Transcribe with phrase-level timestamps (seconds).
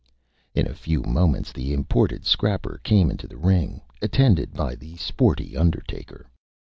[0.55, 5.55] In a few Moments the Imported Scrapper came into the Ring, attended by the Sporty
[5.55, 6.25] Undertaker.